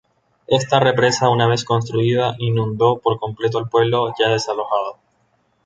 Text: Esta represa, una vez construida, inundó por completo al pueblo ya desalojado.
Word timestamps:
Esta 0.47 0.79
represa, 0.79 1.29
una 1.29 1.45
vez 1.45 1.63
construida, 1.63 2.33
inundó 2.39 2.97
por 2.97 3.19
completo 3.19 3.59
al 3.59 3.69
pueblo 3.69 4.11
ya 4.17 4.29
desalojado. 4.29 4.97